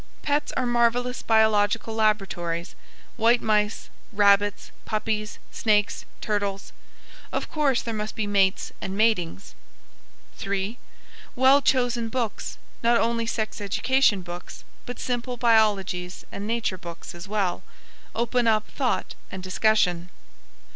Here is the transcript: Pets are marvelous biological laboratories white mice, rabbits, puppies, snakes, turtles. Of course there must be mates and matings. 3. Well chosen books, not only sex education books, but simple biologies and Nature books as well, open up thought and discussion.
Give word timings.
Pets 0.23 0.51
are 0.53 0.65
marvelous 0.65 1.21
biological 1.21 1.93
laboratories 1.93 2.73
white 3.17 3.39
mice, 3.39 3.91
rabbits, 4.11 4.71
puppies, 4.83 5.37
snakes, 5.51 6.05
turtles. 6.21 6.73
Of 7.31 7.51
course 7.51 7.83
there 7.83 7.93
must 7.93 8.15
be 8.15 8.25
mates 8.25 8.71
and 8.81 8.97
matings. 8.97 9.53
3. 10.37 10.79
Well 11.35 11.61
chosen 11.61 12.09
books, 12.09 12.57
not 12.81 12.97
only 12.97 13.27
sex 13.27 13.61
education 13.61 14.23
books, 14.23 14.63
but 14.87 14.99
simple 14.99 15.37
biologies 15.37 16.25
and 16.31 16.47
Nature 16.47 16.79
books 16.79 17.13
as 17.13 17.27
well, 17.27 17.61
open 18.15 18.47
up 18.47 18.67
thought 18.69 19.13
and 19.31 19.43
discussion. 19.43 20.09